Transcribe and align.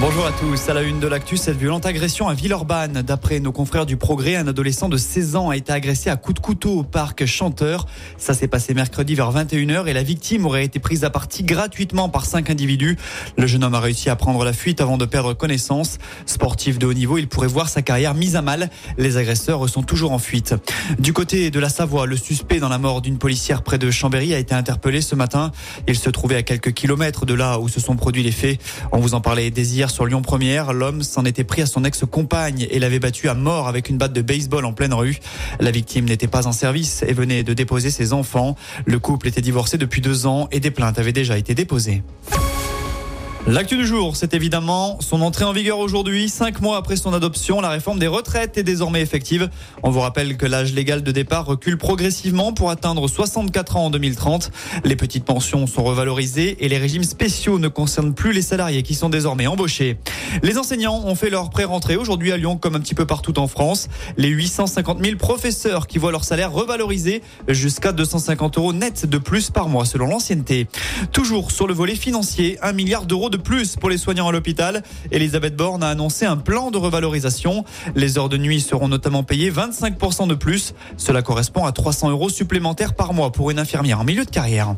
Bonjour 0.00 0.26
à 0.26 0.32
tous. 0.32 0.68
À 0.68 0.74
la 0.74 0.82
une 0.82 1.00
de 1.00 1.06
l'actu, 1.06 1.36
cette 1.36 1.58
violente 1.58 1.86
agression 1.86 2.26
à 2.26 2.34
Villeurbanne. 2.34 3.02
D'après 3.02 3.40
nos 3.40 3.52
confrères 3.52 3.86
du 3.86 3.96
Progrès, 3.96 4.36
un 4.36 4.48
adolescent 4.48 4.88
de 4.88 4.96
16 4.96 5.36
ans 5.36 5.50
a 5.50 5.56
été 5.56 5.72
agressé 5.72 6.10
à 6.10 6.16
coups 6.16 6.40
de 6.40 6.40
couteau 6.40 6.78
au 6.78 6.82
parc 6.82 7.26
Chanteur. 7.26 7.86
Ça 8.16 8.34
s'est 8.34 8.48
passé 8.48 8.74
mercredi 8.74 9.14
vers 9.14 9.32
21h 9.32 9.86
et 9.86 9.92
la 9.92 10.02
victime 10.02 10.46
aurait 10.46 10.64
été 10.64 10.78
prise 10.80 11.04
à 11.04 11.10
partie 11.10 11.44
gratuitement 11.44 12.08
par 12.08 12.24
cinq 12.24 12.50
individus. 12.50 12.96
Le 13.36 13.46
jeune 13.46 13.62
homme 13.62 13.74
a 13.74 13.80
réussi 13.80 14.08
à 14.08 14.16
prendre 14.16 14.44
la 14.44 14.52
fuite 14.52 14.80
avant 14.80 14.96
de 14.96 15.04
perdre 15.04 15.34
connaissance. 15.34 15.98
Sportif 16.26 16.78
de 16.78 16.86
haut 16.86 16.94
niveau, 16.94 17.18
il 17.18 17.28
pourrait 17.28 17.46
voir 17.46 17.68
sa 17.68 17.82
carrière 17.82 18.14
mise 18.14 18.34
à 18.34 18.42
mal. 18.42 18.70
Les 18.98 19.18
agresseurs 19.18 19.68
sont 19.68 19.82
toujours 19.82 20.12
en 20.12 20.18
fuite. 20.18 20.54
Du 20.98 21.12
côté 21.12 21.50
de 21.50 21.60
la 21.60 21.68
Savoie, 21.68 22.06
le 22.06 22.16
suspect 22.16 22.60
dans 22.60 22.70
la 22.70 22.78
mort 22.78 23.02
d'une 23.02 23.18
policière 23.18 23.62
près 23.62 23.78
de 23.78 23.90
Chambéry 23.90 24.34
a 24.34 24.38
été 24.38 24.54
interpellé 24.54 25.00
ce 25.00 25.14
matin. 25.14 25.52
Il 25.86 25.96
se 25.96 26.10
trouvait 26.10 26.36
à 26.36 26.42
quelques 26.42 26.72
kilomètres 26.72 27.26
de 27.26 27.34
là 27.34 27.60
où 27.60 27.68
se 27.68 27.78
sont 27.78 27.94
produits 27.94 28.22
les 28.22 28.32
faits. 28.32 28.58
On 28.90 28.98
vous 28.98 29.14
en 29.14 29.20
parlait 29.20 29.50
dès 29.50 29.72
sur 29.90 30.06
Lyon 30.06 30.22
Première. 30.22 30.72
L'homme 30.72 31.02
s'en 31.02 31.24
était 31.24 31.44
pris 31.44 31.62
à 31.62 31.66
son 31.66 31.84
ex-compagne 31.84 32.66
et 32.70 32.78
l'avait 32.78 32.98
battu 32.98 33.28
à 33.28 33.34
mort 33.34 33.68
avec 33.68 33.88
une 33.88 33.98
batte 33.98 34.12
de 34.12 34.22
baseball 34.22 34.64
en 34.64 34.72
pleine 34.72 34.94
rue. 34.94 35.18
La 35.60 35.70
victime 35.70 36.04
n'était 36.04 36.28
pas 36.28 36.46
en 36.46 36.52
service 36.52 37.02
et 37.06 37.12
venait 37.12 37.42
de 37.42 37.54
déposer 37.54 37.90
ses 37.90 38.12
enfants. 38.12 38.56
Le 38.84 38.98
couple 38.98 39.28
était 39.28 39.40
divorcé 39.40 39.78
depuis 39.78 40.00
deux 40.00 40.26
ans 40.26 40.48
et 40.52 40.60
des 40.60 40.70
plaintes 40.70 40.98
avaient 40.98 41.12
déjà 41.12 41.38
été 41.38 41.54
déposées. 41.54 42.02
L'actu 43.48 43.76
du 43.76 43.84
jour, 43.84 44.14
c'est 44.14 44.34
évidemment 44.34 44.98
son 45.00 45.20
entrée 45.20 45.44
en 45.44 45.52
vigueur 45.52 45.80
aujourd'hui. 45.80 46.28
Cinq 46.28 46.60
mois 46.60 46.76
après 46.76 46.94
son 46.94 47.12
adoption, 47.12 47.60
la 47.60 47.70
réforme 47.70 47.98
des 47.98 48.06
retraites 48.06 48.56
est 48.56 48.62
désormais 48.62 49.00
effective. 49.00 49.50
On 49.82 49.90
vous 49.90 49.98
rappelle 49.98 50.36
que 50.36 50.46
l'âge 50.46 50.72
légal 50.72 51.02
de 51.02 51.10
départ 51.10 51.44
recule 51.44 51.76
progressivement 51.76 52.52
pour 52.52 52.70
atteindre 52.70 53.08
64 53.08 53.76
ans 53.76 53.86
en 53.86 53.90
2030. 53.90 54.52
Les 54.84 54.94
petites 54.94 55.24
pensions 55.24 55.66
sont 55.66 55.82
revalorisées 55.82 56.64
et 56.64 56.68
les 56.68 56.78
régimes 56.78 57.02
spéciaux 57.02 57.58
ne 57.58 57.66
concernent 57.66 58.14
plus 58.14 58.32
les 58.32 58.42
salariés 58.42 58.84
qui 58.84 58.94
sont 58.94 59.08
désormais 59.08 59.48
embauchés. 59.48 59.98
Les 60.44 60.56
enseignants 60.56 61.02
ont 61.04 61.16
fait 61.16 61.28
leur 61.28 61.50
pré-rentrée 61.50 61.96
aujourd'hui 61.96 62.30
à 62.30 62.36
Lyon 62.36 62.56
comme 62.56 62.76
un 62.76 62.80
petit 62.80 62.94
peu 62.94 63.06
partout 63.06 63.40
en 63.40 63.48
France. 63.48 63.88
Les 64.16 64.28
850 64.28 65.04
000 65.04 65.16
professeurs 65.16 65.88
qui 65.88 65.98
voient 65.98 66.12
leur 66.12 66.22
salaire 66.22 66.52
revalorisé 66.52 67.22
jusqu'à 67.48 67.90
250 67.90 68.58
euros 68.58 68.72
net 68.72 69.04
de 69.04 69.18
plus 69.18 69.50
par 69.50 69.68
mois 69.68 69.84
selon 69.84 70.06
l'ancienneté. 70.06 70.68
Toujours 71.10 71.50
sur 71.50 71.66
le 71.66 71.74
volet 71.74 71.96
financier, 71.96 72.56
un 72.62 72.72
milliard 72.72 73.04
d'euros 73.04 73.31
de 73.32 73.36
plus 73.36 73.74
pour 73.74 73.90
les 73.90 73.98
soignants 73.98 74.28
à 74.28 74.32
l'hôpital. 74.32 74.82
Elisabeth 75.10 75.56
Borne 75.56 75.82
a 75.82 75.88
annoncé 75.88 76.26
un 76.26 76.36
plan 76.36 76.70
de 76.70 76.78
revalorisation. 76.78 77.64
Les 77.96 78.18
heures 78.18 78.28
de 78.28 78.36
nuit 78.36 78.60
seront 78.60 78.86
notamment 78.86 79.24
payées 79.24 79.50
25% 79.50 80.28
de 80.28 80.34
plus. 80.34 80.74
Cela 80.96 81.22
correspond 81.22 81.64
à 81.64 81.72
300 81.72 82.10
euros 82.10 82.28
supplémentaires 82.28 82.94
par 82.94 83.14
mois 83.14 83.32
pour 83.32 83.50
une 83.50 83.58
infirmière 83.58 84.00
en 84.00 84.04
milieu 84.04 84.24
de 84.24 84.30
carrière. 84.30 84.76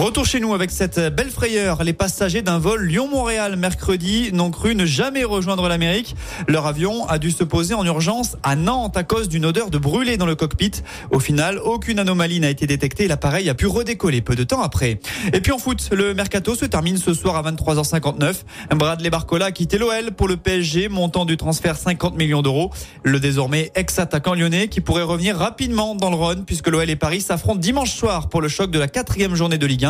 Retour 0.00 0.24
chez 0.24 0.40
nous 0.40 0.54
avec 0.54 0.70
cette 0.70 0.98
belle 1.14 1.28
frayeur. 1.28 1.84
Les 1.84 1.92
passagers 1.92 2.40
d'un 2.40 2.58
vol 2.58 2.86
Lyon-Montréal 2.86 3.56
mercredi 3.56 4.30
n'ont 4.32 4.50
cru 4.50 4.74
ne 4.74 4.86
jamais 4.86 5.24
rejoindre 5.24 5.68
l'Amérique. 5.68 6.16
Leur 6.48 6.66
avion 6.66 7.06
a 7.06 7.18
dû 7.18 7.30
se 7.30 7.44
poser 7.44 7.74
en 7.74 7.84
urgence 7.84 8.38
à 8.42 8.56
Nantes 8.56 8.96
à 8.96 9.02
cause 9.02 9.28
d'une 9.28 9.44
odeur 9.44 9.68
de 9.68 9.76
brûlé 9.76 10.16
dans 10.16 10.24
le 10.24 10.34
cockpit. 10.36 10.70
Au 11.10 11.20
final, 11.20 11.58
aucune 11.58 11.98
anomalie 11.98 12.40
n'a 12.40 12.48
été 12.48 12.66
détectée 12.66 13.04
et 13.04 13.08
l'appareil 13.08 13.50
a 13.50 13.54
pu 13.54 13.66
redécoller 13.66 14.22
peu 14.22 14.34
de 14.36 14.42
temps 14.42 14.62
après. 14.62 15.00
Et 15.34 15.42
puis 15.42 15.52
en 15.52 15.58
foot, 15.58 15.90
le 15.92 16.14
mercato 16.14 16.54
se 16.54 16.64
termine 16.64 16.96
ce 16.96 17.12
soir 17.12 17.36
à 17.36 17.42
23h59. 17.52 18.36
Bradley 18.74 19.10
Barcola 19.10 19.46
a 19.46 19.52
quitté 19.52 19.76
l'OL 19.76 20.12
pour 20.12 20.28
le 20.28 20.38
PSG, 20.38 20.88
montant 20.88 21.26
du 21.26 21.36
transfert 21.36 21.76
50 21.76 22.16
millions 22.16 22.40
d'euros. 22.40 22.70
Le 23.02 23.20
désormais 23.20 23.70
ex-attaquant 23.74 24.32
lyonnais 24.32 24.68
qui 24.68 24.80
pourrait 24.80 25.02
revenir 25.02 25.36
rapidement 25.36 25.94
dans 25.94 26.08
le 26.08 26.16
Rhône 26.16 26.44
puisque 26.46 26.68
l'OL 26.68 26.88
et 26.88 26.96
Paris 26.96 27.20
s'affrontent 27.20 27.60
dimanche 27.60 27.92
soir 27.92 28.30
pour 28.30 28.40
le 28.40 28.48
choc 28.48 28.70
de 28.70 28.78
la 28.78 28.88
quatrième 28.88 29.34
journée 29.34 29.58
de 29.58 29.66
Ligue 29.66 29.89